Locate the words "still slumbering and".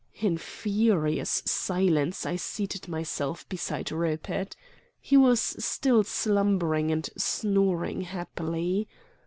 5.63-7.07